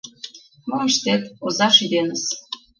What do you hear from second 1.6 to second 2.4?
шӱденыс